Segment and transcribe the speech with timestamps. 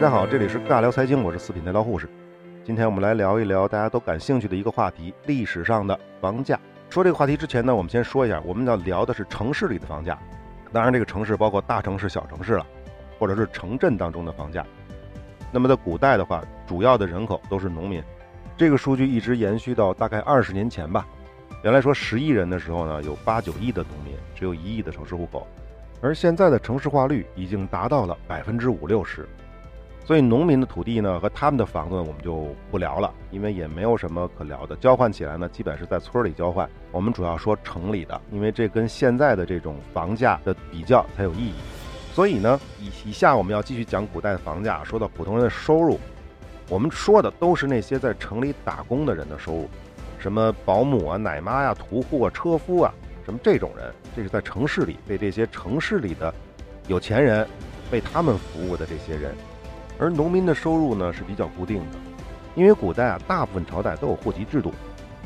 [0.00, 2.08] 大家好，这里是尬聊财经，我是四品带刀护士。
[2.64, 6.58] 今天我们来聊一聊大家都感兴趣的一个话题——历史上的房价。
[6.88, 10.18] 说这个话题之前呢，我们先说一下，我们要聊的是城市里的房价。
[10.72, 12.66] 当然，这个城市包括大城市、小城市了，
[13.18, 14.64] 或者是城镇当中的房价。
[15.52, 18.02] 那么在古代的话，主要的人口都是农民。
[18.56, 21.06] 这个数据一直延续到大概二十年前吧。
[21.62, 25.46] 原来说十亿人的时候呢，有八九亿的农民，只有一亿的城市户口。
[26.00, 29.28] 而现在的城市化率已经达到了百分之五六十。
[30.04, 34.74] 所以农民的土地呢和他们的房子我们就不聊了，因为也没有什么可聊的。
[34.76, 36.68] 交换起来呢，基本是在村里交换。
[36.90, 41.54] 我们主要说城里的，因为这跟现在的这种房价的比较才有意义。
[42.12, 44.82] 所以呢，以以下我们要继续讲古代的房价。
[44.82, 45.96] 说到普通人的收入，
[46.68, 49.68] 我们说的都是那些在城里打工的人的收入，
[50.18, 52.92] 什么保姆啊、奶妈呀、屠户啊、车夫啊，
[53.24, 56.34] 什么这种人，这是在城市里被这些城市里的
[56.88, 57.46] 有钱人
[57.92, 59.32] 为他们服务的这些人。
[60.00, 61.98] 而农民的收入呢是比较固定的，
[62.54, 64.72] 因为古代啊，大部分朝代都有户籍制度，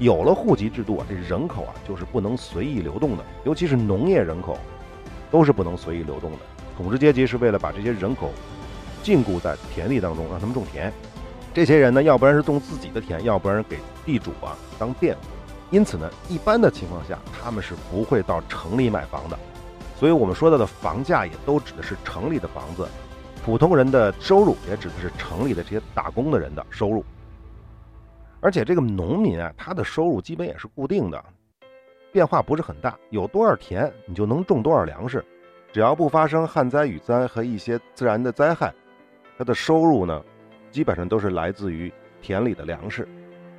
[0.00, 4.58] 有了户籍制度啊，这人口啊就是不能随意流动的，尤其是农业人口，
[5.30, 6.38] 都是不能随意流动的。
[6.76, 8.32] 统治阶级是为了把这些人口
[9.00, 10.92] 禁锢在田地当中，让他们种田。
[11.54, 15.20] 这些人呢，要不然是种自己的田，要不然给地主啊当佃户。
[15.70, 19.38] 因此呢，一般的情况下，他们是不会到城里买房的。
[19.96, 22.88] 所以我们说到的房价，也都指的是城里的房子。
[23.44, 27.04] 普通人的收入也指的是城里的这些打工的人的收入，
[28.40, 31.22] 而且这个农民啊，他的收入基本也是固定的，
[32.10, 32.98] 变化不是很大。
[33.10, 35.22] 有多少田，你就能种多少粮食，
[35.74, 38.72] 只要不发生旱灾、雨灾和一些自然的灾害，
[39.36, 40.24] 他的收入呢，
[40.70, 43.06] 基本上都是来自于田里的粮食，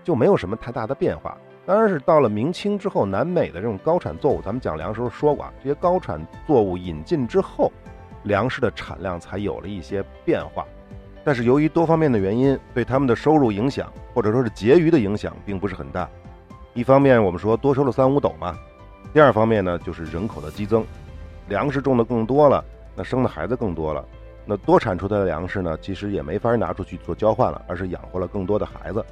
[0.03, 1.37] 就没有什么太大的变化。
[1.63, 7.71] 当然是到了明清之后，南美的这种高产作物，咱们讲粮食时候说过啊，这些高产作物引进之后。
[8.25, 10.65] 粮食的产量才有了一些变化，
[11.23, 16.09] 但是由于多方面的原因，对他们的收入影响或者说是结余的影响并不是很大。
[16.73, 18.57] 一方面我们说多收了三五斗嘛，
[19.13, 20.83] 第二方面呢就是人口的激增，
[21.47, 24.03] 粮食种的更多了，那生的孩子更多了，
[24.43, 29.05] 那多产出的粮食呢其实也没法拿出去做交换了，而是养活了更多的孩子。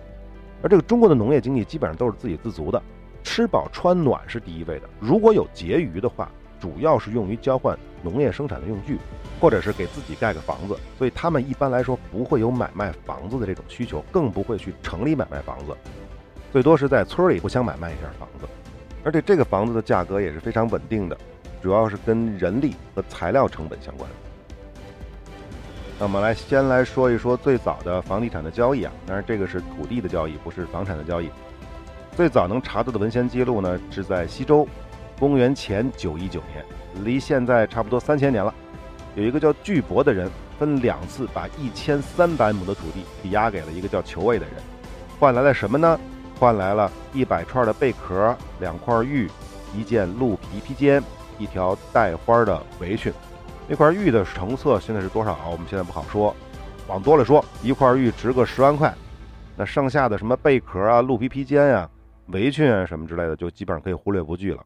[0.63, 2.81] 而这个中国的农业经济基本上都是自给自足的，
[3.21, 6.27] 吃饱穿暖是第一位的，如果有结余的话。
[6.63, 8.97] 主要是用于交换农业生产的用具，
[9.37, 15.75] 或者是给自己盖个房子，所以他们一般来说不会有买卖房子的这种需求，更不会去城里买卖房子，
[16.53, 18.47] 最多是在村里互相买卖一下房子。
[19.03, 21.17] 而且这个房子的价格也是非常稳定的，
[21.61, 24.09] 主要是跟人力和材料成本相关。
[25.99, 31.29] 那我们来先来说一说最早的房地产的交易啊，当然这个是土地的交易，不是房产的交易。
[32.15, 34.65] 最早能查到的文献记录呢，是在西周。
[35.19, 36.65] 公元前九一九年，
[37.03, 38.53] 离现在差不多三千年了。
[39.15, 44.55] 有一个叫巨伯的人，分两次把一千三百亩的土地抵押给了一个叫裘卫的人，
[45.19, 45.99] 换来了什么呢？
[46.39, 49.29] 换来了一百串的贝壳、两块玉、
[49.73, 51.01] 一件鹿皮披肩、
[51.37, 53.13] 一条带花的围裙。
[53.67, 55.45] 那块玉的成色现在是多少啊？
[55.45, 56.35] 我们现在不好说。
[56.87, 58.93] 往多了说，一块玉值个十万块。
[59.55, 61.89] 那剩下的什么贝壳啊、鹿皮披肩呀、
[62.27, 64.61] 围裙啊什么之类的，就基本上可以忽略不计了。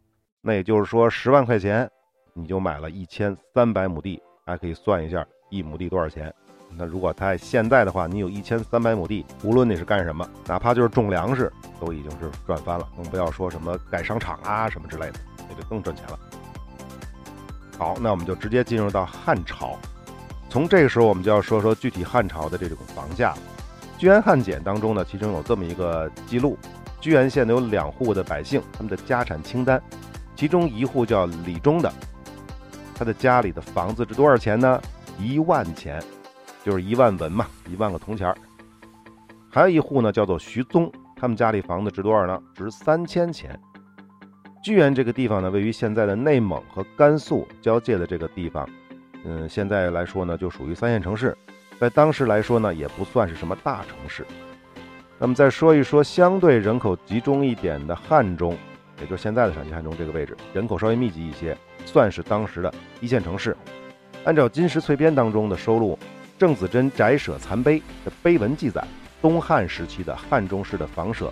[0.48, 1.92] 那也就是说，十万块钱，
[2.34, 6.34] 你就买了一千三百亩地，大家可以算一下一亩地多少钱。
[6.78, 12.88] 那如果在现在的话，你有一千三百亩地，无论你是干什么，哪怕就是种粮食，都已经是赚翻了。
[12.96, 15.20] 更不要说什么盖商场啊什么之类的，
[15.50, 16.18] 那就更赚钱了。
[17.78, 19.78] 好，那我们就直接进入到汉朝。
[20.50, 23.34] 从这个时候，我们就要说说具体汉朝的这种房价。
[23.98, 26.58] 居延汉简当中呢，其中有这么一个记录：
[27.02, 29.84] 居延县呢有两户的百姓，他们的家产清单。
[30.38, 31.92] 其中一户叫李忠的，
[32.94, 34.80] 他的家里的房子值多少钱呢？
[35.20, 36.00] 一万钱，
[36.64, 38.38] 就是一万文嘛，一万个铜钱儿。
[39.50, 42.40] 还有一户呢，叫做徐宗，他们家里房子值多少呢？
[42.54, 43.60] 值三千钱。
[44.64, 48.70] 居源这个地方呢，位于现在的内蒙和甘肃交界的这个地方，
[49.24, 51.36] 嗯，现在来说呢，就属于三线城市，
[51.80, 54.24] 在当时来说呢，也不算是什么大城市。
[55.18, 58.56] 那么再说一说相对人口集中一点的汉中。
[59.00, 61.56] 也就是现在的陕西汉中这个位置，人口稍微密集一些，
[61.86, 63.56] 算是当时的一线城市。
[64.24, 65.98] 按照《金石翠编》当中的收录，
[66.38, 68.84] 郑子真宅舍残碑的碑文记载，
[69.22, 71.32] 东汉时期的汉中市的房舍，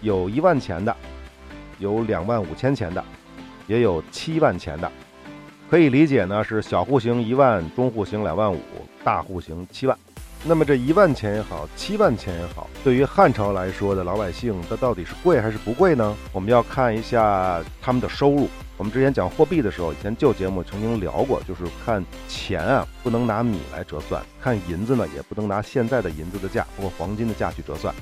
[0.00, 0.96] 有一万钱的，
[1.78, 3.04] 有两万五千钱的，
[3.66, 4.90] 也有七万钱的。
[5.68, 8.60] 可以理解呢，是小户型一万，中户型两万五，
[9.04, 9.96] 大户型七万。
[10.44, 16.16] 那么这一万钱也好，七万钱也好，对于汉朝来说的老百姓，它到底是贵还是不贵呢？
[16.32, 18.48] 我们要看一下他们的收入。
[18.76, 27.92] 我们之前讲货币的时候，以前旧节目曾经聊过，就是看钱啊，不能拿米来折算；看银子呢，也不能拿现在的银子的价，包括黄金的价去折算，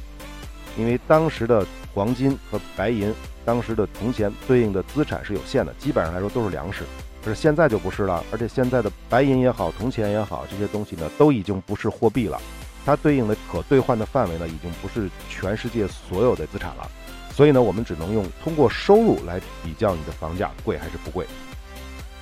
[0.76, 1.64] 因为当时的
[1.94, 3.14] 黄金和白银，
[3.44, 6.82] 当时的铜钱对应的资产是有限的，基本上来说都是粮食。
[7.24, 12.38] 可是现在就不是了，而且现在的白银也好，铜钱也好，这些东西呢，都已经不是货币了，
[12.84, 16.86] 它对应的可兑换的范围呢，已经不是全世界所有的资产了。
[17.32, 21.26] 所以呢，我们只能用通过收入来比较你的房价贵还是不贵。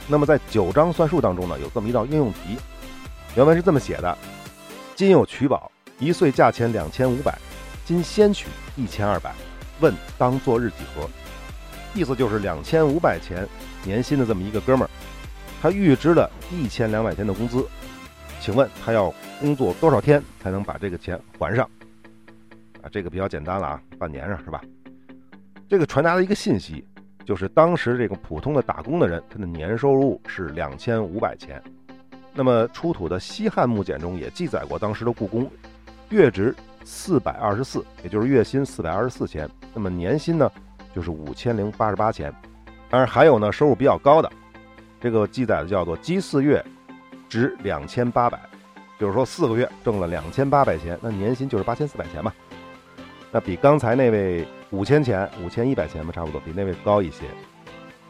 [0.06, 2.56] 那么在九章算术当中呢，有这么一道应用题，
[3.34, 4.16] 原文是这么写的：
[4.94, 7.36] 今有取宝，一岁价钱两千五百，
[7.84, 8.46] 今先取
[8.76, 9.34] 一千二百，
[9.80, 11.10] 问当作日几何？
[11.94, 13.46] 意思就是两千五百钱
[13.84, 14.90] 年薪的这么一个哥们儿，
[15.60, 17.66] 他预支了一千两百天的工资，
[18.40, 21.68] 请问他要工作多少天才能把这个钱还上？
[22.82, 24.60] 啊，这个比较简单了啊，半年上是吧？
[25.68, 26.84] 这个传达的一个信息，
[27.24, 31.62] 就是当时这个普通的打工的人，他的年收入是两千五百钱。
[32.34, 35.50] 那么出土的西汉木简中也记载过，当时的故宫
[36.08, 36.54] 月值
[36.84, 39.48] 四百二十四，也就是月薪四百二十四钱。
[39.74, 40.50] 那么年薪呢，
[40.94, 42.34] 就是五千零八十八钱。
[42.88, 44.30] 当然还有呢，收入比较高的，
[45.00, 46.64] 这个记载的叫做积四月
[47.28, 48.40] 值两千八百，
[48.98, 52.32] 就是说四个月挣了两千八百钱，那年薪就是八千四百钱嘛。
[53.30, 54.46] 那比刚才那位。
[54.72, 57.24] 五千钱，五千一百钱嘛，差不多比那位高一些。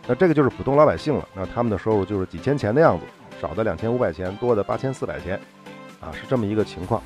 [0.07, 1.29] 那这个就是普通老百姓了。
[1.35, 3.05] 那他们的收入就是几千钱的样子，
[3.41, 5.35] 少的两千五百钱，多的八千四百钱，
[6.01, 7.03] 啊，是这么一个情况。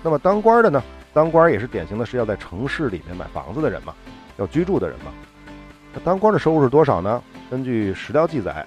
[0.00, 0.80] 那么当官的呢？
[1.12, 3.92] 当官也是典型的是要在城市里面买房子的人嘛，
[4.36, 5.12] 要居住的人嘛。
[5.94, 7.22] 那当官的收入是多少呢？
[7.50, 8.66] 根据史料记载，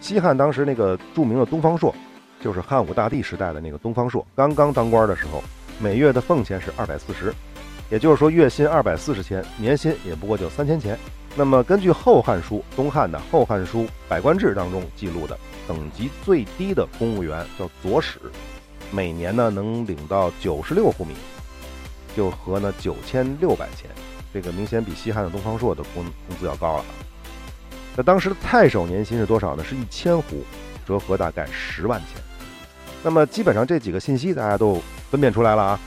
[0.00, 1.94] 西汉当时那个著名的东方朔，
[2.40, 5.42] 就是汉武大帝时代的那个东方朔，刚刚当官的时候，
[5.78, 7.32] 每月的俸钱是二百四十。
[7.90, 10.96] 也就是说，月薪二百四十钱，年薪也不过就三千钱。
[11.34, 18.20] 那么，根据《后汉书》东汉的《后汉书·百官志》当中记录的，等级最低的公务员叫左史，
[18.92, 21.14] 每年呢能领到九十六户米，
[22.16, 23.90] 就合呢九千六百钱。
[24.32, 26.84] 这个明显比西汉的东方朔的工工资要高了。
[27.96, 29.64] 那当时的太守年薪是多少呢？
[29.64, 30.44] 是一千户，
[30.86, 32.22] 折合大概十万钱。
[33.02, 34.80] 那么基本上这几个信息大家都
[35.10, 35.80] 分辨出来了啊。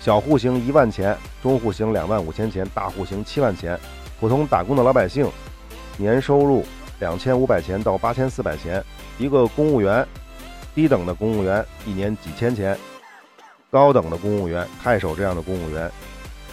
[0.00, 3.78] 小户型一万钱，中户型两万五千钱，大户型七万钱。
[4.20, 5.28] 普通打工的老百姓，
[5.98, 6.64] 年收入
[7.00, 8.82] 两千五百钱到八千四百钱。
[9.18, 10.06] 一个公务员，
[10.74, 12.78] 低等的公务员一年几千钱，
[13.70, 15.90] 高等的公务员，太守这样的公务员，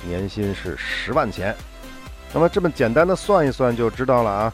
[0.07, 1.55] 年薪是十万钱。
[2.33, 4.53] 那么这么简单的算一算就知道了啊。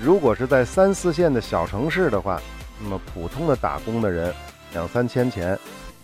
[0.00, 2.40] 如果是在三四线的小城市的话，
[2.82, 4.32] 那么普通的打工的人
[4.72, 5.58] 两三千钱。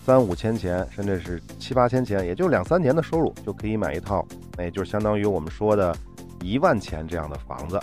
[0.04, 4.22] 三五千钱，甚至是七八千钱，也就两三年的收入就可以买一套，
[4.54, 5.96] 那也就是相当于我们说的
[6.42, 7.80] 一万钱这样的房子。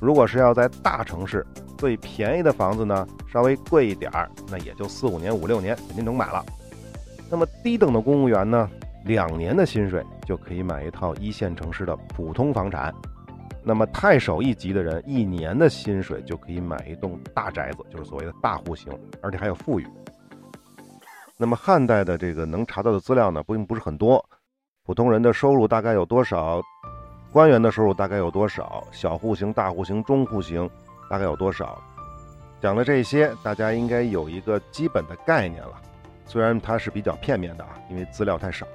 [0.00, 1.46] 如果是要在大城市，
[1.76, 6.42] 最便宜的房子呢，稍微贵一点儿，那也就四五年、五六年肯定能买了。
[7.28, 8.66] 那么低等的公务员呢，
[9.04, 12.94] 两年的薪水就可以买一套一线城市的普通房产。
[13.62, 18.90] 那么太守一级的人，一年的薪水就可以买一栋大宅子，就是所谓的大户型，
[19.22, 19.86] 而且还有富裕。
[21.36, 24.24] 那么汉代的这个能查到的资料呢，并不是很多。
[24.84, 26.60] 普通人的收入大概有多少？
[27.32, 28.82] 官员的收入大概有多少？
[28.92, 30.68] 小户型、大户型、中户型
[31.08, 31.80] 大概有多少？
[32.60, 35.80] 讲了这些，大家应该有一个基本的概念了。
[36.26, 38.66] 虽然它是比较片面的啊，因为资料太少。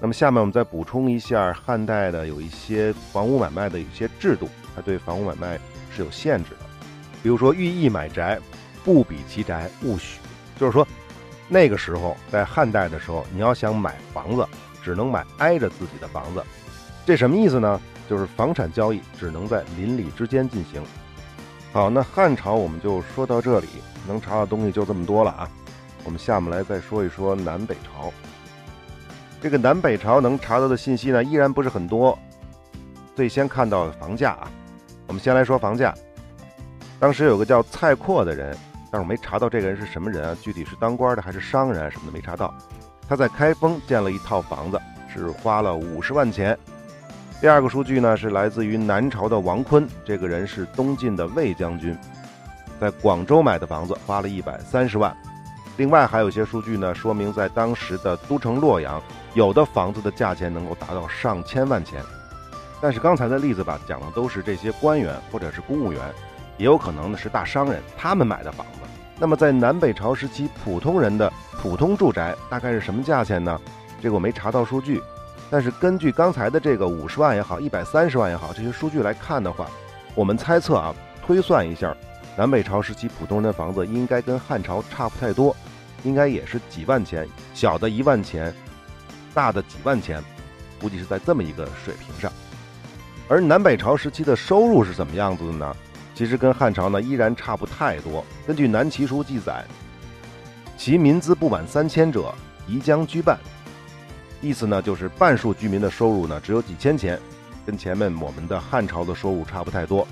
[0.00, 5.60] 那么下面我们再补充一下汉代的有一些房屋买卖的一些制度，它对房屋买卖
[5.94, 6.66] 是有限制的。
[7.22, 8.40] 比如说，寓意买宅，
[8.82, 10.18] 不比其宅，勿许。
[10.58, 10.86] 就是说。
[11.52, 14.46] 那个时候，在汉代的时候，你要想买房子，
[14.84, 16.40] 只能买挨着自己的房子。
[17.04, 17.80] 这什么意思呢？
[18.08, 20.80] 就是房产交易只能在邻里之间进行。
[21.72, 23.66] 好，那汉朝我们就说到这里，
[24.06, 25.50] 能查的东西就这么多了啊。
[26.04, 28.12] 我们下面来再说一说南北朝。
[29.40, 32.18] 这个南北朝能查到的信息呢，依然不是很多。
[33.16, 34.50] 最先看到的房价啊，
[35.06, 35.94] 我们先来说房价。
[36.98, 38.56] 当时有个叫蔡括的人。
[38.92, 40.36] 但是我没查到这个人是什么人啊？
[40.42, 41.88] 具体是当官的还是商人？
[41.92, 42.52] 什么的没查到。
[43.08, 46.58] 他在开封建了一套房子，是花了五十万钱。
[47.40, 51.96] 第二个数据呢是来自于南朝的王坤，这个人是东晋的魏将军，
[52.80, 55.16] 在广州买的房子花了一百三十万。
[55.76, 59.02] 另外还有一些数据呢，说明在当时的都城洛阳，
[59.34, 62.02] 有的房子的价钱能够达到上千万钱。
[62.82, 66.00] 但是刚才的例子吧，讲的都是这些官员或者是公务员。
[66.58, 68.80] 也有可能呢是大商人，他们买的房子。
[69.18, 73.58] 那么在南北朝时期，普通人的普通住宅大概是什么价钱呢？
[74.02, 75.02] 这个我没查到数据，
[75.50, 79.66] 但是根据刚才的这个五十万也好，一百三十万也好，这些数据来看的话，
[80.14, 80.94] 我们猜测啊，
[81.26, 81.96] 推算一下，
[82.36, 85.54] 南北朝时期普通人的房子应该跟汉朝差不太多，
[86.04, 88.54] 应该也是几万钱，小的一万钱，
[89.34, 90.22] 大的几万钱，
[90.80, 92.32] 估计是在这么一个水平上。
[93.28, 95.76] 而南北朝时期的收入是怎么样子的呢？
[96.14, 98.24] 其实跟汉朝呢依然差不太多。
[98.46, 99.64] 根据南齐书记载，
[100.76, 102.34] 其民资不满三千者，
[102.66, 103.38] 宜将居半。
[104.40, 107.20] 意思呢就是半数居民的收入呢只有几千钱，
[107.66, 110.06] 跟前面我们的汉朝的收入差不太多。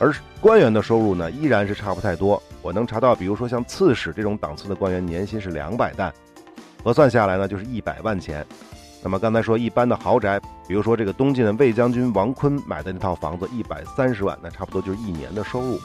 [0.00, 2.42] 而官员的收入呢依然是差不太多。
[2.62, 6.12] 我能查到，比如说像刺史这种档次的官员，年薪是两百担，
[6.82, 8.44] 核算下来呢就是一百万钱。
[9.02, 15.78] 那么刚才说一般的豪宅，比如说这个东晋的魏将军王坤买的那套房子一百三十万，那差不多就是一年的收入。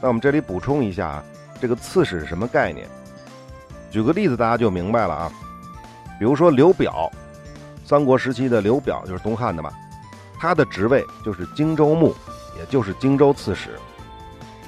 [0.00, 1.24] 那我们这里补充一下啊，
[1.60, 2.86] 这个刺史是什么概念？
[3.90, 5.32] 举个例子大家就明白了啊。
[6.18, 7.10] 比如说刘表，
[7.84, 9.72] 三国时期的刘表就是东汉的嘛，
[10.38, 12.14] 他的职位就是荆州牧，
[12.58, 13.70] 也就是荆州刺史。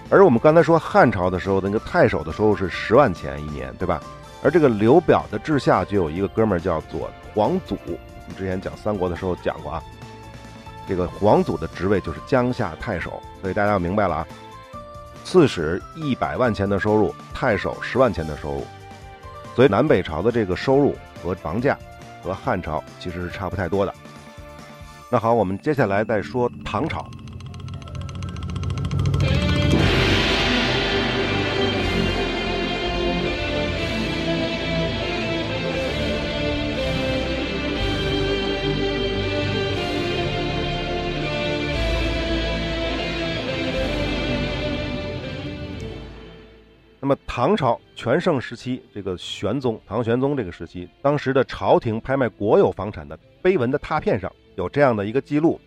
[0.08, 4.00] 而我们刚才说汉朝的时候，那个太守的收入是十万钱一年，对吧？
[4.42, 7.10] 而这个刘表的治下就有一个哥们儿叫做。
[7.32, 9.82] 皇祖，我们之前讲三国的时候讲过啊，
[10.88, 14.26] 这个皇祖的职位就是江夏太守，所以大家要明白了啊。
[15.22, 18.66] 刺史一百万钱的收入，太守十万钱的收入，
[19.54, 21.78] 所以南北朝的这个收入和房价
[22.20, 23.94] 和汉朝其实是差不太多的。
[25.08, 27.08] 那好，我们接下来再说唐朝。
[47.40, 55.58] 唐朝全盛时期，这个玄宗唐玄宗这个时期，当时的朝廷拍卖国有房产的碑文的拓片上有这样的一个记录，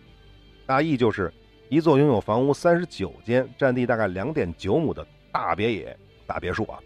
[0.66, 1.34] 大意就是
[1.68, 6.78] 一座拥有房屋三十九间、占地大概两点九亩的大别野大别墅啊，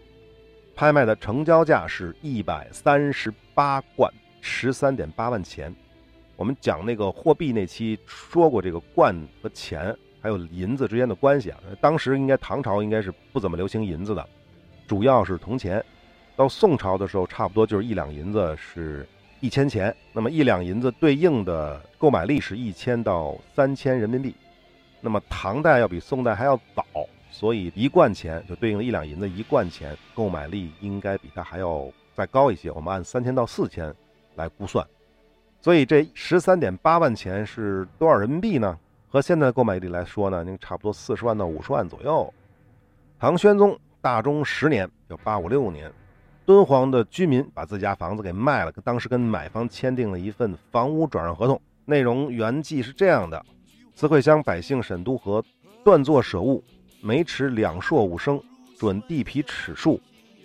[0.75, 5.71] 拍卖的成交价是一百三十八贯十三点八万钱。
[6.35, 14.27] 我们讲那个货币那期说过，这个贯和钱还有银子之间的关系啊，当时应该唐朝应该是不怎么流行银子的。
[14.89, 15.85] 主要是铜钱，
[16.35, 19.07] 到宋朝的时候，差不多就是一两银子是
[19.39, 19.95] 一千钱。
[20.11, 24.33] 那么一两银子对应的购买力是一千到三千人民币。
[24.99, 26.83] 那么唐代要比宋代还要早，
[27.29, 32.71] 所以一贯钱就对应了一两银子一贯钱，购买力应该比它还要再高一些。
[32.71, 33.93] 我们按三千到四千
[34.33, 34.83] 来估算，
[35.61, 38.75] 所以这十三点八万钱是多少人民币呢？
[39.07, 42.33] 和现在的购买力来说呢，您差不多四十万到五十万左右。
[43.19, 43.79] 唐玄宗。
[44.01, 45.91] 大中十年，叫八五六年，
[46.45, 53.45] 敦煌的居民把自家房子给卖了，当时跟买方签订了一份房屋转让合同，内容原计是这样的：
[53.93, 55.43] 慈惠乡百姓沈都河
[55.83, 56.63] 断作舍物，
[57.01, 58.41] 每尺两硕五升，
[58.77, 59.99] 准地皮尺数，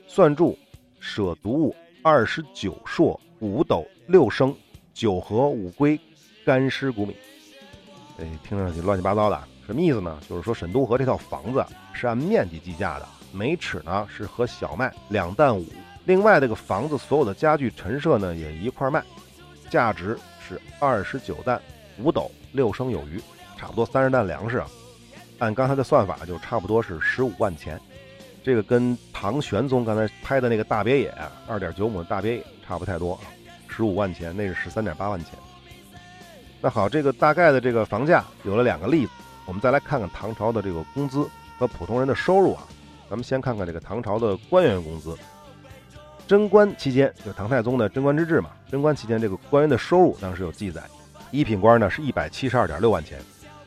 [0.09, 0.59] 算注
[0.99, 4.53] 舍独物二十九硕五斗六升，
[4.93, 5.99] 九合五龟，
[6.45, 7.17] 干尸谷米。
[8.19, 10.19] 哎，听上去乱七八糟的，什么意思呢？
[10.29, 13.09] 就是说沈都河这套房子是按面积计价的。
[13.35, 15.67] 每尺呢是和小麦两担五，
[16.05, 19.03] 另外这个房子所有的家具陈设呢也一块卖，
[19.69, 21.61] 价值是二十九担
[21.99, 23.21] 五斗六升有余，
[23.59, 24.69] 差不多三十担粮食啊。
[25.41, 27.79] 按刚才的算法就差不多是十五万钱，
[28.45, 31.13] 这个跟唐玄宗刚才拍的那个大别野
[31.49, 33.19] 二点九亩的大别野差不太多，
[33.67, 35.31] 十五万钱那是十三点八万钱。
[36.61, 39.13] 那好，这个大概的这个房价有了两个例子，
[39.45, 42.63] 我们再来看看唐朝的这个工资和普通人的收入啊。
[43.15, 45.17] 咱们先看看这个唐朝的官员工资。
[46.27, 48.51] 贞观期间，就唐太宗的贞观之治嘛。
[48.69, 50.83] 贞观期间，这个官员的收入当时有记载，
[51.31, 53.21] 一品官呢是一百七十二点六万钱，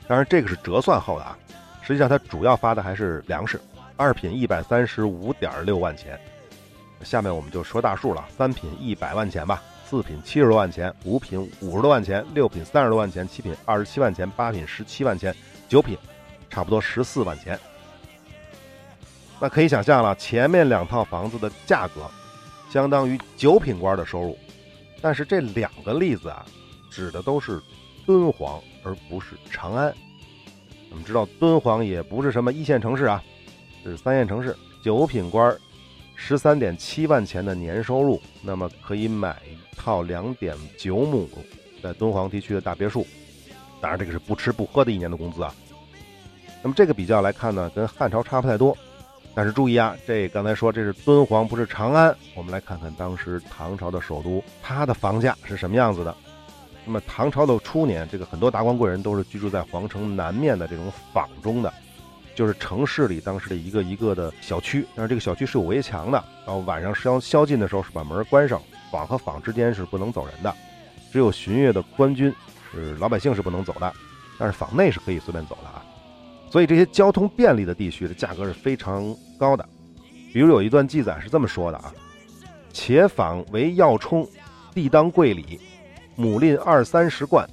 [0.05, 1.37] 当然这个是折算后的啊。
[1.81, 3.57] 实际上他主要发的还是粮食。
[3.95, 6.19] 二品一百三十五点六万钱，
[7.01, 8.25] 下面我们就说大数了。
[8.37, 15.33] 三品一百万钱吧，四品七十多万钱，五品五十多万钱，六品三十多万钱，七品二十七万钱，八品十七万钱，
[15.69, 15.97] 九品
[16.49, 17.57] 差不多十四万钱。
[19.39, 22.09] 那可以想象了，前面两套房子的价格，
[22.71, 24.37] 相当于九品官的收入。
[24.99, 26.43] 但是这两个例子啊，
[26.89, 27.61] 指的都是
[28.05, 29.93] 敦煌，而不是长安。
[30.89, 33.23] 我们知道敦煌也不是什么一线城市啊，
[33.83, 34.55] 这是三线城市。
[34.81, 35.55] 九品官
[36.15, 41.29] 十三点七万钱的年收入，那么可以买一套两点九亩
[41.83, 43.05] 在敦煌地区的大别墅。
[43.79, 45.53] 当然，这个是不吃不喝的一年的工资啊。
[46.63, 48.75] 那么这个比较来看呢，跟汉朝差不太多。
[49.37, 52.11] 但是注意啊，这刚才说这是敦煌，不是长安。
[52.33, 56.15] 我们来看看当时唐朝的首都，它的房价是什么样子的。
[56.83, 61.71] 那么唐朝的初年，这个很多达官贵人都是居住在皇城南面的这种坊中的，
[62.33, 68.59] 就是城市里当时的一个一个的小区，但是这个小区是有围墙的，然后晚上宵宵禁的时候是把门关上，
[68.91, 70.51] 坊和坊之间是不能走人的，
[71.11, 72.33] 只有巡阅的官军，
[72.71, 73.93] 是老百姓是不能走的，
[74.39, 75.76] 但是坊内是可以随便走的。
[76.49, 79.67] 所以这些交通便利的地区的价格是非常高的。
[80.33, 81.93] 比如有一段记载是这么说的啊
[82.71, 84.27] ：“且坊为要冲，
[84.73, 85.59] 地当贵里，
[86.15, 87.47] 亩吝二三十贯，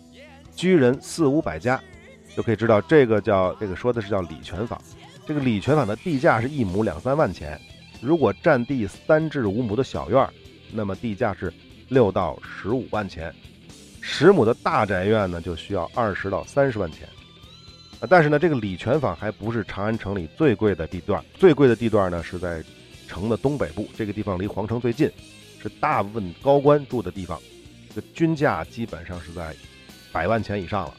[0.55, 1.81] 居人四五百家。”
[2.37, 4.81] 就可以知道这个叫这个说的是叫礼泉坊。
[5.25, 7.57] 这个礼泉坊的地价是一亩两三万钱，
[8.01, 10.29] 如果占地三至五亩的小院儿，
[10.73, 11.53] 那么地价是
[11.89, 13.31] 六到十五万钱；
[14.01, 17.09] 十亩的大宅院呢，就需要二十到三十万钱。
[18.01, 22.63] 啊，但是呢，这个礼泉坊还不是长安城里最贵的地段，最贵的地段呢是在。
[23.07, 25.09] 城的东北部，这个地方离皇城最近，
[25.63, 27.39] 是大部分高官住的地方，
[27.91, 29.55] 这个均价基本上是在
[30.11, 30.95] 百万钱以上了。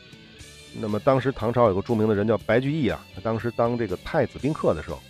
[0.79, 5.01] 那么当时唐朝有个著名的人叫白居易啊，他当时当这个太子宾客的时候，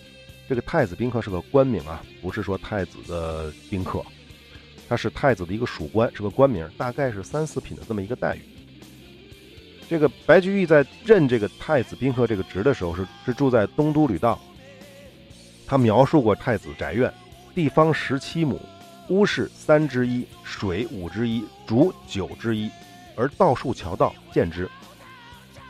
[0.48, 4.02] 这个太子宾客是个官名啊，不是说太子的宾客，
[4.88, 8.40] 他是太子的一个属官，是个官名，大概是三四品的这么一个待遇。
[9.88, 14.40] 这个白居易在任这个太子宾客这个职的时候，是是住在东都吕道。
[15.68, 17.12] 他描述过太子宅院，
[17.54, 18.60] 地方十七亩，
[19.10, 22.70] 屋室三之一，水五之一，竹九之一，
[23.16, 24.70] 而道数桥道见之。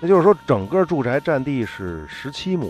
[0.01, 2.69] 那就是说，整个住宅占地是十七亩，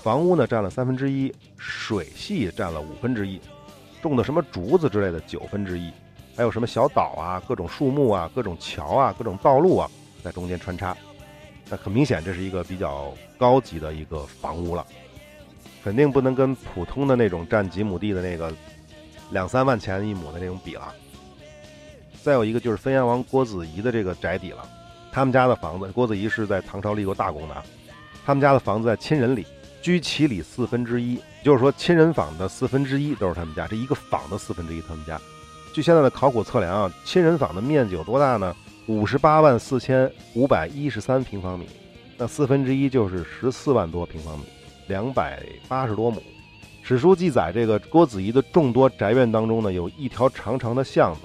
[0.00, 3.40] 房屋呢占了三分之一，水系占了五分之一，
[4.00, 5.90] 种的什么竹子之类的九分之一，
[6.36, 9.90] 还有什么小岛啊、各种树木啊、各种桥啊、各种道路啊，
[10.24, 10.96] 在中间穿插。
[11.68, 14.84] 那很明显，这是一个比较高级的一个房屋了。
[15.84, 18.50] 肯定不能跟普通的那种占几亩地的那个
[19.30, 20.94] 两三万钱一亩的那种比了。
[22.22, 24.66] 再有一个就是汾阳王郭子仪的这个宅邸了，
[25.12, 27.62] 他们家的房子，郭子仪是在唐朝立过大功的啊，
[28.24, 29.46] 他们家的房子在亲人里，
[29.82, 35.20] 居其里四分之一，就是说亲人坊的四分之一都是他们家，这一个坊的四分之一他们家。
[35.74, 38.56] 据现在的考古测量啊，亲人坊的面积有多大呢？
[38.86, 41.66] 五十八万四千五百一十三平方米，
[42.18, 44.44] 那四分之一就是十四万多平方米。
[44.88, 46.22] 两百八十多亩，
[46.82, 51.20] 史书记载，这个郭子仪的众多宅院当中呢，有一条长长的巷子，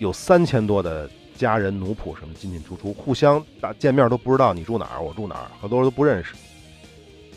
[0.00, 6.34] 有三千多的家人奴仆什么进进出出，互相打见面都不知道你住哪儿，我住哪儿，很多人都不认识。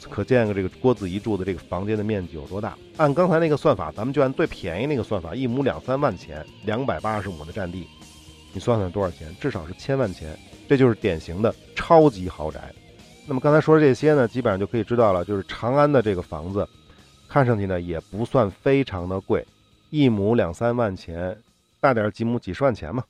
[0.10, 2.76] 可见个这个郭子仪住的这个房间的面积有多大？
[2.98, 7.86] 按刚才那个算法，咱们就按最便宜那个算法，一亩两三万钱，两百八十亩的占地，
[8.54, 9.34] 你算算多少钱？
[9.40, 12.74] 至少是千万钱，这就是典型的超级豪宅。
[13.28, 15.24] 那么刚才说的这些呢，基本上就可以知道了。
[15.24, 16.68] 就是长安的这个房子，
[17.28, 19.46] 看上去呢也不算非常的贵，
[19.92, 21.38] 一亩两三万钱，
[21.80, 23.04] 大点几亩几十万钱嘛。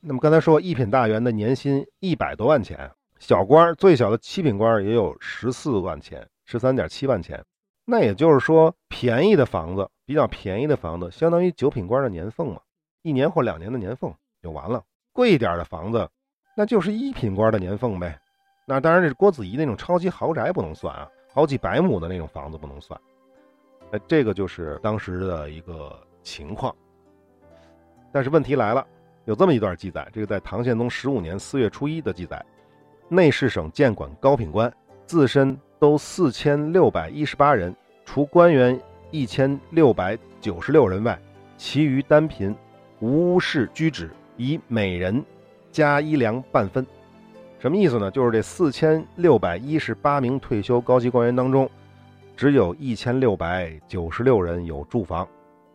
[0.00, 7.44] 那么刚才说一品大员的年薪一百多万钱，小官最小的七品官也有十四万钱，十三点七万钱。
[7.84, 12.60] 那也就是说，便宜的房子，比较便宜的房子，相当于九品官的年俸嘛，
[13.02, 14.82] 一年或两年的年俸就完了。
[15.12, 16.08] 贵一点的房子，
[16.56, 18.18] 那就是一品官的年俸呗。
[18.66, 23.00] 那当然，这是郭子仪那种超级豪宅不能算啊，好几百亩的那种房子不能算。
[23.90, 26.74] 那这个就是当时的一个情况。
[28.12, 28.86] 但是问题来了，
[29.24, 32.44] 有这么一段记载，这个在唐宪宗十五年四月初一的记载：
[33.08, 34.72] 内侍省监管高品官
[35.06, 37.74] 自身都四千六百一十八人，
[38.04, 38.78] 除官员
[39.10, 41.18] 一千六百九十六人外，
[41.56, 42.54] 其余单贫，
[43.00, 45.22] 无屋室居止，以每人
[45.70, 46.86] 加一粮半分。
[47.58, 48.10] 什么意思呢？
[48.10, 51.68] 就是这四千六百一十八名退休高级官员当中，
[52.36, 55.28] 只有一千六百九十六人有住房，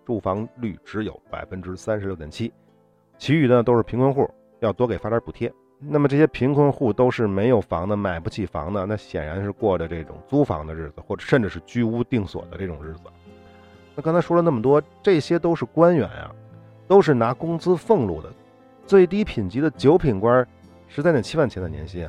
[0.06, 2.52] 住房率只有百分之三十六点七，
[3.18, 4.28] 其余的都是贫困户，
[4.62, 5.54] 要多给发点补贴。
[5.78, 13.02] 那么这些贫困户都是没有房的，买不起房的，那显然是过着这种租房的日子，或者甚至是居无定所的这种日子。
[13.94, 16.34] 那刚才说了那么多，这些都是官员啊，
[16.88, 18.32] 都是拿工资俸禄的，
[18.86, 20.46] 最低品级的九品官。
[20.88, 22.08] 十三点七万钱的年薪，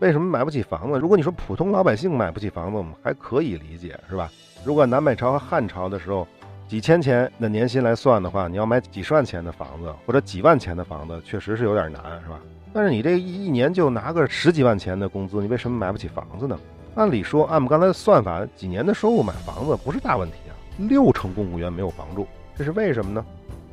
[0.00, 0.98] 为什么买不起房子？
[0.98, 4.30] 如果你说普通老百姓买不起房子，我们还可以理解，是吧？
[4.62, 6.28] 如果南北朝和汉朝的时候，
[6.68, 12.38] 几千钱的年薪来算的话，你要买几十万钱的房子或者几万钱的房子，确实是有点难，是吧？
[12.74, 16.58] 但是你这一一年就拿个十几万钱的工资，你为什么买不起房子呢？
[16.94, 20.52] 按理说，按我们刚才的算法，几年的收入买房子不是大问题啊。
[20.76, 23.24] 六成公务员没有房住，这是为什么呢？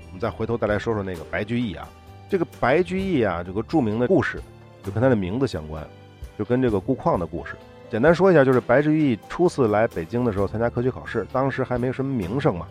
[0.07, 1.89] 我们再回头再来说说那个白居易啊，
[2.29, 4.41] 这个白居易啊，这个著名的故事。
[4.85, 5.81] 就跟他的名字相关，
[6.37, 7.55] 就跟这个顾况的故事。
[7.89, 12.67] 简单说一下，就是白居易初次来北京的时候参加科举考试，当时还没什么名声嘛，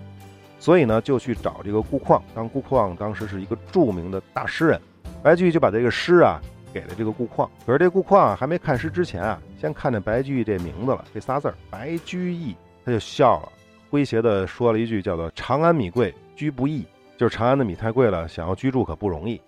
[0.60, 2.22] 所以呢就去找这个顾况。
[2.34, 4.78] 当顾况当时是一个著名的大诗人，
[5.22, 6.38] 白居易就把这个诗啊
[6.70, 7.50] 给了这个顾况。
[7.64, 13.48] 可是这顾况还没看诗之前啊，先看见白居易这名字了，这仨字儿白居易，他就笑了，
[13.90, 16.84] 诙谐的说了一句叫做“长安米贵居不易”，
[17.22, 19.40] 就是长安的米太贵了，想要居住可不容易。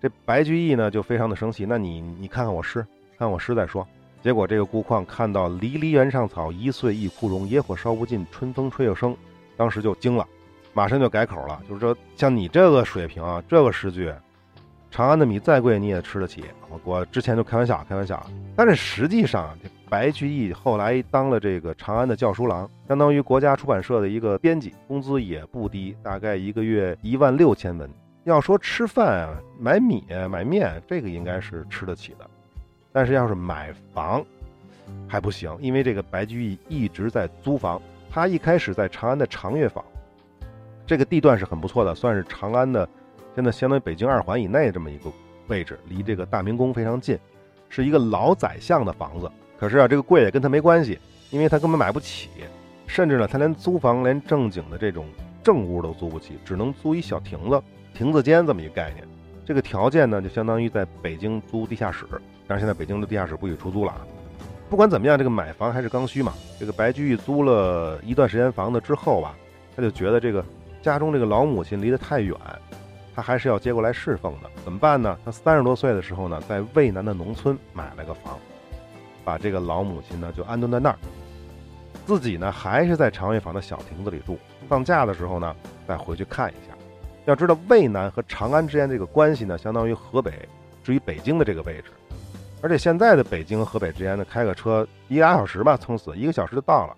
[0.00, 2.82] 这白居易呢就非常的生气，那你你看看我诗，
[3.18, 3.86] 看我诗再说。
[4.22, 7.46] 结果这个顾况看到“离离原上草，一岁一枯荣。
[7.46, 9.14] 野火烧不尽，春风吹又生”，
[9.54, 10.26] 当时就惊了。
[10.72, 14.10] 马上就改口了，就是说，像你这个水平啊，这个诗句，
[14.90, 16.44] 长安的米再贵你也吃得起。
[16.68, 18.24] 我我之前就开玩笑，开玩笑。
[18.56, 19.56] 但是实际上，
[19.88, 27.88] 白居易后来当了这个长安的教书郎，相当于国家出版社的一个编辑，工资也不低，大概一个月一万六千文。
[28.24, 32.28] 要说吃饭啊，买米买面，这个应该是吃得起的。
[32.92, 34.24] 但是要是买房，
[35.08, 37.80] 还不行，因为这个白居易一直在租房。
[38.10, 39.84] 他一开始在长安的长乐坊。
[40.84, 42.88] 这个地段是很不错的，算是长安的，
[43.34, 45.10] 现在相当于北京二环以内这么一个
[45.46, 47.18] 位置，离这个大明宫非常近，
[47.68, 49.30] 是一个老宰相的房子。
[49.56, 50.98] 可是啊，这个贵也跟他没关系，
[51.30, 52.28] 因为他根本买不起，
[52.86, 55.06] 甚至呢，他连租房连正经的这种
[55.44, 57.62] 正屋都租不起，只能租一小亭子、
[57.94, 59.06] 亭子间这么一个概念。
[59.46, 62.04] 这个条件呢，就相当于在北京租地下室，
[62.48, 64.06] 但是现在北京的地下室不许出租了啊。
[64.68, 66.34] 不管怎么样，这个买房还是刚需嘛。
[66.58, 69.36] 这个白居易租了一段时间房子之后吧，
[69.76, 70.44] 他就觉得这个。
[70.82, 72.34] 家中这个老母亲离得太远，
[73.20, 75.14] 他还是要接过来侍奉的，怎么办呢？
[75.22, 78.38] 他三十多岁的时候呢，在渭南的农村买了个房，
[79.22, 80.96] 把这个老母亲呢就安顿在那儿，
[82.06, 84.38] 自己呢还是在长乐坊的小亭子里住，
[84.70, 85.54] 放假的时候呢
[85.86, 86.74] 再回去看一下。
[87.26, 90.48] 要知道渭南和长安之间这个关系呢，相当于河北
[90.82, 91.90] 至于北京的这个位置，
[92.62, 96.96] 而且现在的北京和河北之间呢，开个车一俩小时吧，撑死一个小时就到了。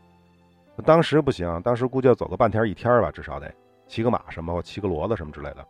[0.84, 3.52] 当时不行，当时估计要走个半天一天吧，至少得。
[3.88, 5.66] 骑个马什么或，骑个骡子什么之类的。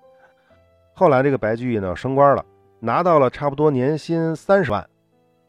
[0.94, 2.44] 后来这个白居易呢升官了，
[2.78, 4.88] 拿到了差不多年薪三十万，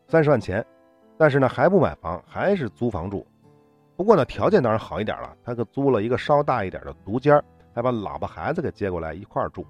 [0.08, 0.66] 三十万钱，
[1.18, 3.26] 但是呢还不买房，还是租房住。
[3.96, 7.42] 不过呢条件当然好一点了，他可租了一个稍大一点的独间，
[7.76, 9.66] 还把老婆孩子给接过来一块住。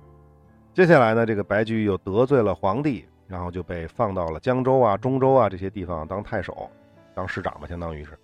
[0.73, 6.69] 接下来呢，这个白居易又得罪了皇帝，然后就被放到了江州啊、中州啊这些地方当太守，
[7.13, 8.17] 当市长吧，相当于是。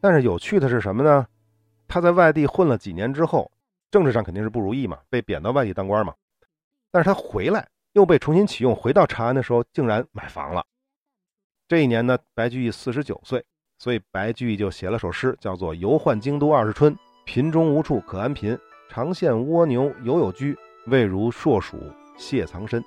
[0.00, 1.26] 但是有趣的是什么呢？
[1.88, 3.50] 他在外地混了几年之后。
[3.90, 6.12] 政治上肯定是不如意嘛，被贬到外地当官嘛。
[6.94, 10.64] 但是他回来又被重新启用，回到长安的时候竟然买房了。
[11.66, 13.44] 这一年呢，白居易四十九岁，
[13.80, 18.56] 所以白居易就写了首诗，叫做《游宦京都二十春》：贫中无处可安贫，
[18.88, 21.76] 长羡蜗牛犹有居，未如硕鼠
[22.16, 22.80] 谢藏身。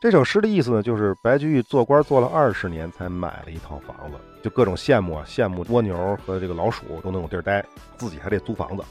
[0.00, 7.64] 这首诗的意思呢，就是白居易做官做了二十年才买了一套房子，就各种羡慕啊，羡慕蜗牛和这个老鼠都能有地儿待，
[7.96, 8.82] 自己还得租房子。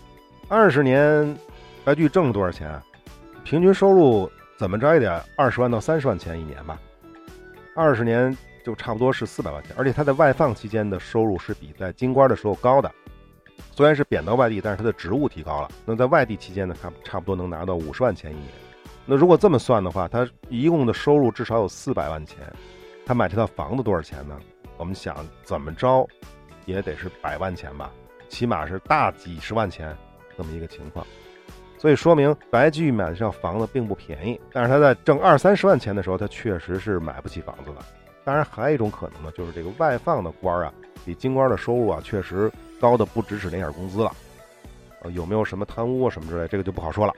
[0.47, 1.37] 二十年，
[1.83, 2.81] 白居易挣了多少钱？
[3.47, 6.77] 平均收入怎么着也得二十万到三十万钱一年吧。
[7.77, 12.91] 二十年就差不多是四百万钱，而且他在外放期间的收入是比在京官的时候高的。
[13.71, 15.69] 虽然是贬到外地，但是他的职务提高了。
[15.85, 18.49] 那在外地期间呢，他差不多能拿到五十万钱一年。
[19.05, 22.39] 那如果这么算的话，他一共的收入至少有四百万钱。
[23.05, 24.37] 他买这套房子多少钱呢？
[24.75, 26.05] 我们想怎么着
[26.65, 27.89] 也得是百万钱吧，
[28.27, 29.97] 起码是大几十万钱。
[30.37, 31.07] 这么一个情况，
[31.77, 34.39] 所以说明白居易买的这套房子并不便宜。
[34.51, 37.77] 但是他在挣二三十万钱的时候，他确实是买不起房子的。
[38.23, 40.73] 当然，还有一种可能呢，就是这个外放的官儿啊，
[41.05, 44.11] 比京官的收入啊，确实高的不只是那点工资了。
[45.03, 47.13] 呃，有没有什么贪污什么之类，这个就不好说了。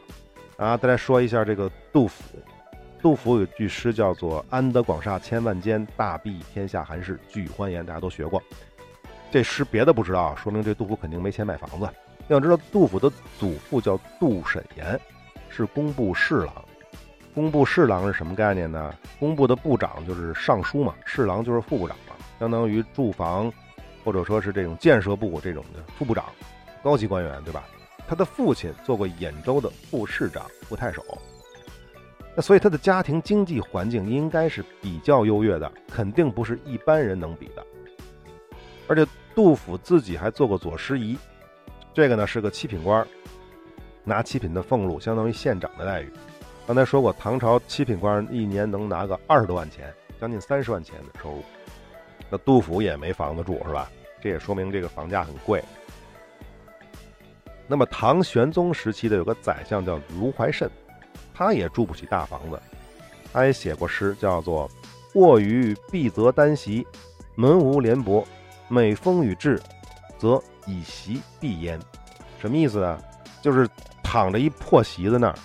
[0.58, 2.24] 啊，再来说一下这个杜甫。
[3.02, 8.44] 杜甫有句诗叫做“安得广厦千万间，大庇天下寒士俱欢颜”，大家都学过。
[9.32, 11.88] 这诗别的不知道，说明这杜甫肯定没钱买房子。
[12.28, 15.00] 要知道，杜甫的祖父叫杜审言，
[15.50, 16.54] 是工部侍郎。
[17.34, 18.94] 工部侍郎是什么概念呢？
[19.20, 23.52] 工部的部长就是尚书嘛，侍郎就是副部长嘛，相当于住房
[24.04, 26.26] 或者说是这种建设部这种的副部长，
[26.84, 27.64] 高级官员，对吧？
[28.08, 31.04] 他的父亲做过兖州的副市长、副太守，
[32.36, 37.64] 那所以他的家庭经济环境应该是比较优越的，肯定不是一般人能比的。
[38.88, 39.06] 而且
[39.36, 41.18] 杜甫自己还做过左师仪。
[42.00, 43.06] 这个呢是个七品官，
[44.06, 46.10] 拿七品的俸禄，相当于县长的待遇。
[46.66, 51.44] 刚才说过，唐朝七品官一年能拿个二十多万钱，将近三十万钱的收入。
[52.30, 53.92] 那杜甫也没房子住，是吧？
[54.22, 55.62] 这也说明这个房价很贵。
[57.68, 60.72] 那么唐玄宗时期的有个宰相叫卢怀慎，
[61.34, 62.58] 他也住不起大房子，
[63.34, 64.72] 他也写过诗，叫做
[65.16, 66.88] “卧于碧泽丹席，
[67.36, 68.26] 门无帘箔，
[68.70, 69.62] 每风雨至，
[70.18, 70.42] 则”。
[70.70, 71.80] 以席闭焉，
[72.40, 73.02] 什么意思啊？
[73.42, 73.68] 就是
[74.04, 75.36] 躺着一破席子那儿，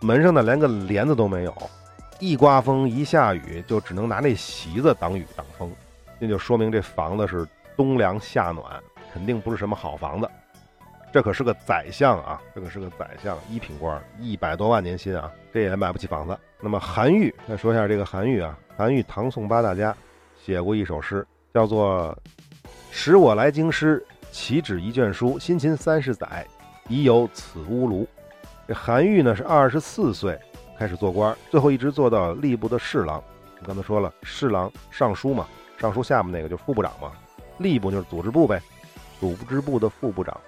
[0.00, 1.54] 门上呢连个帘子都没有，
[2.18, 5.70] 一刮风一下雨，就只能拿那席子挡雨挡风，
[6.18, 8.64] 那就说明这房子是冬凉夏暖，
[9.12, 10.28] 肯定不是什么好房子。
[11.12, 12.40] 这可是个宰相啊！
[12.54, 16.34] 这可是个宰相，一品官，一百多万年薪啊，这也买不起房子。
[16.58, 19.94] 那么韩愈，再说一下这个韩愈啊，韩愈唐宋八大家，
[20.42, 22.16] 写过一首诗，叫做
[22.90, 26.44] “使我来京师，岂止一卷书，辛勤三十载，
[26.88, 28.04] 已有此屋庐。”
[28.66, 30.36] 这韩愈呢是二十四岁
[30.78, 33.22] 开始做官，最后一直做到吏部的侍郎。
[33.60, 37.12] 我刚才说了，侍郎尚书嘛，尚书下面那个就是副部长嘛，
[37.60, 38.60] 吏部就是组织部呗，
[39.20, 40.40] 组织部的副部长。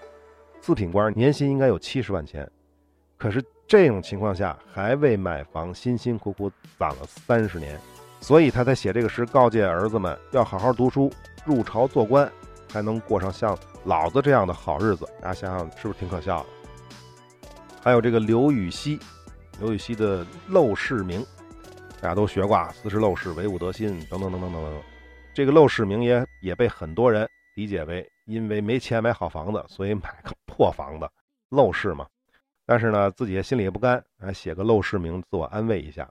[0.61, 2.51] 四品官年薪应该有七十万钱，
[3.19, 7.79] 可是这种情况下还为买房辛辛苦苦攒了三十年，
[8.21, 11.13] 所以他才写这个诗告诫儿子们要好好读书，
[11.45, 12.31] 入朝做官，
[12.75, 15.07] 才能过上像老子这样的好日子。
[15.23, 16.47] 大家想想是不是挺可笑的？
[17.81, 18.99] 还有这个刘禹锡，
[19.61, 21.21] 刘禹锡的《陋室铭》，
[22.01, 24.83] 大家都学过，斯是陋室，惟吾德馨等等等等等等。
[25.33, 30.33] 这个《陋室铭》也也被很多人理解为因为没钱买好房子，所以买个。
[30.47, 31.11] 破房子，
[31.51, 32.07] 陋室嘛，
[32.65, 36.09] 但是呢，自己心里也不甘，还写个陋室铭自我安慰一下。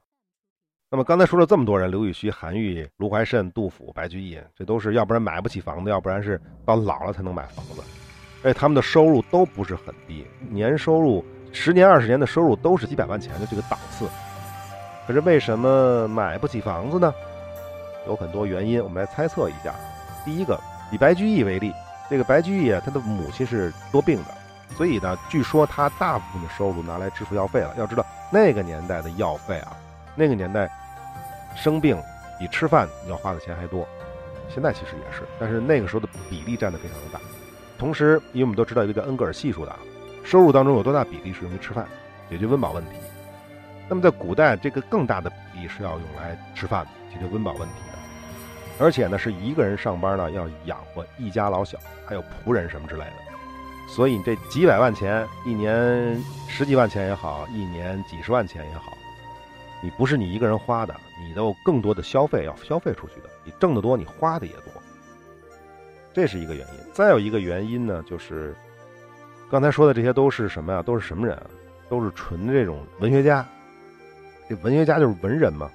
[0.93, 7.82] 那么刚才说了这么多人，刘禹锡、韩愈、卢怀慎、杜甫、白居易，这都是要不然买不起房子，要不然是到老了才能买房子。
[8.43, 14.08] 哎，他们的收入都不是很低，年收入十年、二十年的收入都是几百万钱的这个档次。
[15.08, 17.12] 可是为什么买不起房子呢？
[18.06, 19.73] 有很多原因，我们来猜测一下。
[20.23, 21.73] 第一个，以白居易为例。
[22.08, 24.25] 这个白居易啊，他的母亲是多病的，
[24.75, 27.73] 所以呢，据说他大部分的收入拿来支付药费了。
[27.79, 29.75] 要知道那个年代的药费啊，
[30.13, 30.69] 那个年代
[31.56, 31.98] 生病
[32.39, 33.88] 比吃饭要花的钱还多。
[34.50, 37.20] 现在其实也是，但是那个时候的比例占的非常的大。
[37.78, 39.76] 同时，因为我们都知道一个叫恩格尔系数的，
[40.24, 41.88] 收入当中有多大比例是用于吃饭，
[42.30, 42.92] 解决温饱问题。
[43.89, 48.84] 那么在古代，这个更大的比例是要用来吃饭，解决温饱问题的。
[48.84, 53.13] 而且呢，是一个人上班呢，要养活一家老小，还有仆人什么之类的。
[53.89, 58.94] 所以这几百万钱，一年十几万钱也好，一年几十万钱也好，
[59.82, 63.30] 你不是你一个人花的，你都有更多的消费要消费出去的。
[63.44, 64.74] 你挣得多，你花的也多，
[66.14, 66.80] 这是一个原因。
[66.92, 68.56] 再有一个原因呢，就是
[69.50, 70.82] 刚才说的这些都是什么呀？
[70.82, 71.38] 都是什么人？
[71.90, 73.46] 都是纯的这种文学家。
[74.50, 75.70] 这文学家就是文人嘛。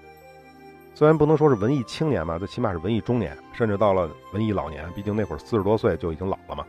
[0.94, 4.84] 虽然不能说是文艺青年嘛，最起码是文艺中年，甚至到了文艺老年。
[4.94, 6.66] 毕竟那会儿四十多岁就已经老了嘛。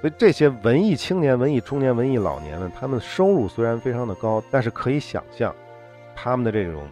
[0.00, 5.54] 所以这些文艺青年、文艺中年、文艺老年们，他们收入虽然非常的高，但是可以想象，
[6.14, 6.86] 他们的这种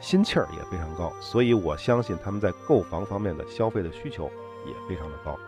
[0.00, 1.12] 心气儿也非常高。
[1.20, 4.30] 所以我相信他们在购房方面的消费的需求
[4.66, 5.38] 也非常的高。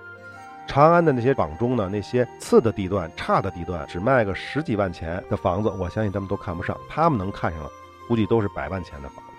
[0.68, 6.78] 长安的那些榜中呢，那些次的地段、差的地段，只卖个十几万钱的房子，我相信他们都看不上。
[6.88, 7.70] 他们能看上的，
[8.06, 9.32] 估计都是百万钱的房子。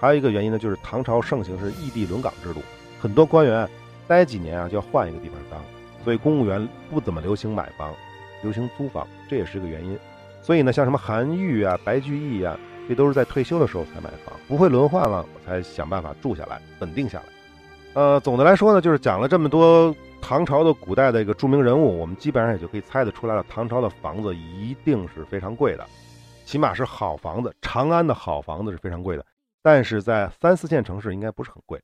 [0.00, 2.62] 还有一个原因呢，就是唐朝盛行是异地轮岗制度，
[2.98, 3.68] 很多官员
[4.08, 5.60] 待几年啊就要换一个地方当，
[6.04, 7.94] 所以公务员不怎么流行买房，
[8.42, 9.98] 流行租房，这也是个原因。
[10.42, 17.24] 所以呢，像什么韩愈啊、白居易啊，这都是在退休的时候才买房，不会轮换了，我才想办法住下来，稳定下来。
[17.94, 25.86] 呃，总的来说呢，就是讲了这么多唐朝的古代的一个著名人物，我们基本上也就可以猜得出来了，唐朝的房子一定是非常贵的，
[26.44, 27.54] 起码是好房子。
[27.62, 29.24] 长安的好房子是非常贵的。
[29.62, 31.80] 但是在三四线城市应该不是很贵。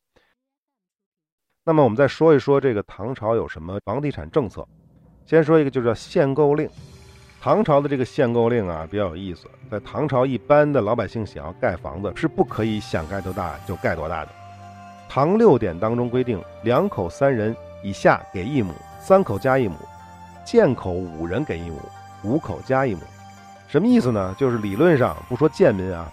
[1.65, 4.67] 那么我们再说一说这个唐朝有什么房地产政策。
[5.25, 6.69] 先说一个，就叫限购令。
[7.43, 9.49] 唐朝的这个限购令啊，比较有意思。
[9.69, 14.31] 在唐朝，一般的老百姓想要盖房子，是不可以想盖多大就盖多大的。
[15.09, 19.75] 唐六典当中规定，两口三人以下给一亩，三口加一亩，
[20.45, 21.81] 建口五人给一亩，
[22.23, 23.01] 五口加一亩。
[23.67, 24.33] 什么意思呢？
[24.39, 26.09] 就是理论上不说贱民啊。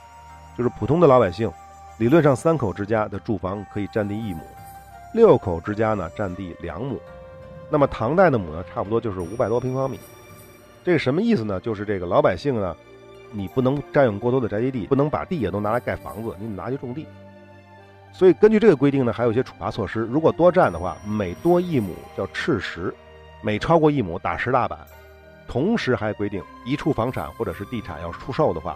[0.58, 1.48] 就是普通的老百姓，
[2.00, 4.42] 理论上三口之家的住房可以占地一亩，
[5.14, 7.00] 六口之家呢占地两亩，
[7.70, 10.00] 那么唐代的亩呢，差不多就是五百多平方米。
[10.84, 11.60] 这个什么意思呢？
[11.60, 12.76] 就是这个老百姓呢，
[13.32, 17.06] 你不能占用过多的宅基地，不能把地也都拿来盖房子，你得拿去种地。
[18.12, 20.00] 所以根据这个规定呢，还有一些处罚措施。
[20.02, 22.94] 如果多占的话，每多一亩叫赤石，
[23.42, 24.80] 每超过一亩打十大板。
[25.48, 28.76] 同时还规定，一处房产或者是地产要出售的话。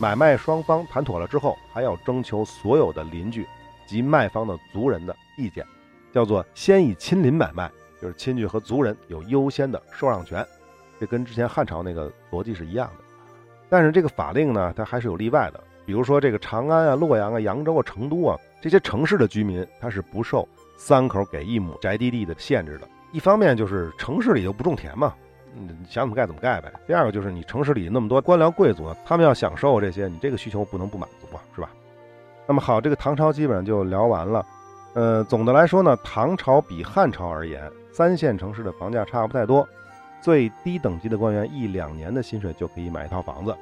[0.00, 3.46] 买卖双方谈妥了之后，还要征求所有的邻居
[3.86, 5.64] 及卖方的族人的意见，
[6.12, 7.70] 叫做先以亲邻买卖，
[8.02, 10.44] 就是亲戚和族人有优先的受让权。
[11.00, 13.04] 这跟之前汉朝那个逻辑是一样的。
[13.68, 15.62] 但是这个法令呢，它还是有例外的。
[15.86, 22.88] 比如说这个长安啊、洛阳啊、扬州啊、成都啊这些城市的居民，他是不受三口给一亩宅基地的限制的。
[23.12, 25.14] 一方面就是城市里就不种田嘛。
[25.56, 26.72] 你想怎么盖怎么盖呗。
[26.86, 31.70] 第二个就是你城市里那么多官僚贵族，他们要享受这些，你这个需求不能不满足啊，是吧？
[32.46, 34.44] 那么好，这个唐朝基本上就聊完了。
[34.94, 39.68] 呃，总的来说呢，唐朝比汉朝而言，三线城市的房价差不太多。
[40.24, 43.54] 最低等级的官员一两年的薪水就可以买一套房子，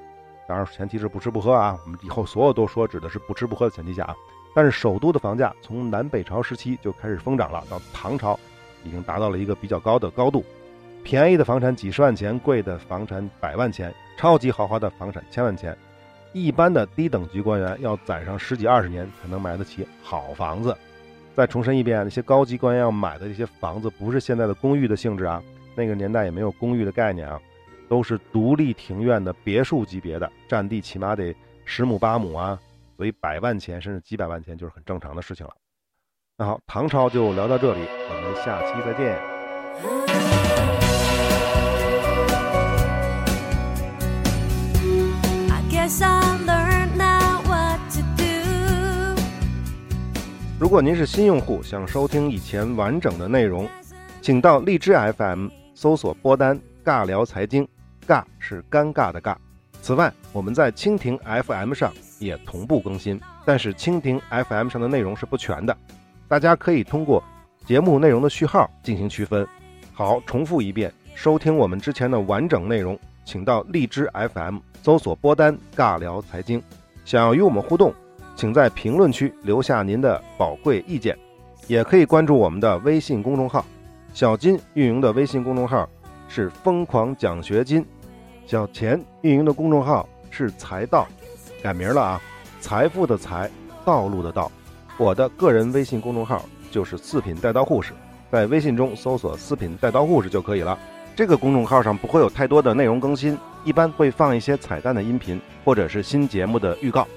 [0.47, 1.77] 当然前提是不吃不喝啊。
[1.85, 4.15] 我们以后所有都说指的是不吃不喝的前提下啊。
[4.55, 8.39] 但是首都的房价从南北朝时期就开始疯涨了，到唐朝
[8.85, 10.45] 已经达到了一个比较高的高度。
[11.03, 15.77] 便宜的房产几十万钱，贵的房产百万钱，超级豪华的房产千万钱。
[16.33, 20.77] 一般的低等级官员要攒上十几二十年才能买得起好房子。
[21.35, 25.43] 再重申一遍，那些高级官员要买的这些房子不是现在的公寓的性质啊。
[25.75, 27.41] 那个年代也没有公寓的概念啊，
[27.89, 32.59] 都是独立庭院的别墅级别的，占地起码得十亩八亩啊，
[32.97, 35.53] 所以百万钱甚至几百万钱就是很正常的事情了。
[36.37, 39.17] 那好，唐朝就聊到这里，我们下期再见。
[50.59, 53.69] 如果您是新用户，想收听以前完整的内容，
[54.21, 55.49] 请到荔枝 FM。
[55.83, 57.67] 搜索播单“尬聊财经”，
[58.07, 59.35] 尬是尴尬的尬。
[59.81, 65.77] 此外，我们在蜻蜓 FM 上也同步更新，但是蜻蜓 FM 上的内容是不全的，
[66.29, 67.21] 大家可以通过
[67.67, 69.45] 节目内容的序号进行区分。
[69.93, 76.63] 好，重复一遍，收听我们之前的完整内容，请到荔枝 FM 搜索播单“尬聊财经”。
[77.05, 77.93] 想要与我们互动，
[78.37, 81.19] 请在评论区留下您的宝贵意见，
[81.67, 83.67] 也可以关注我们的微信公众号。
[84.13, 85.89] 小金运营的微信公众号
[86.29, 87.85] 是“疯狂奖学金”，
[88.47, 91.09] 小钱运营的公众号是“财道”，
[91.63, 92.21] 改名了啊，
[92.61, 93.51] 财富的财，
[93.87, 94.53] 道路的道。
[94.99, 97.95] 我的个人微信公众号就是“四品带刀护士”，
[98.31, 100.79] 在微信中搜索“四品带刀护士”就可以了。
[101.17, 107.09] 这个公众号上不会有太多的内容更新，一般会放一些彩蛋的音频或者是新节目的预告。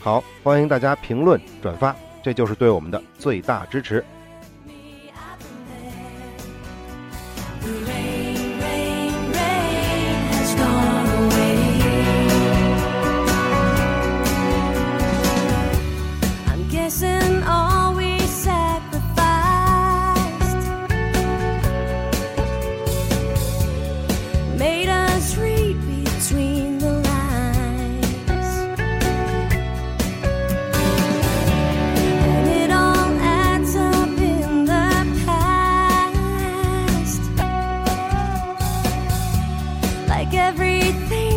[0.00, 4.04] 好，欢迎大家评论转发，这就是对我们的最大支持。
[40.12, 41.31] like everything.